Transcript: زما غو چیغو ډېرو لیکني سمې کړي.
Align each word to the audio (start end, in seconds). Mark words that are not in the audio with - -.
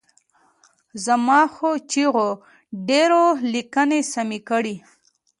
زما 1.05 1.39
غو 1.53 1.71
چیغو 1.91 2.29
ډېرو 2.87 3.23
لیکني 3.53 4.01
سمې 4.13 4.39
کړي. 4.49 4.75